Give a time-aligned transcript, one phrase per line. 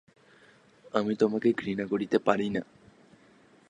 [0.93, 2.61] আমি তোমায় ঘৃণা করিতে পারি না।